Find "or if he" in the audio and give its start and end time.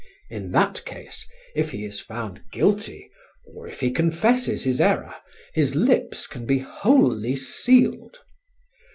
3.45-3.91